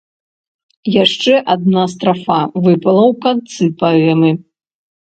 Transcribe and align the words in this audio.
Яшчэ 1.03 1.33
адна 1.55 1.83
страфа 1.93 2.41
выпала 2.65 3.03
ў 3.11 3.13
канцы 3.29 3.73
паэмы. 3.87 4.37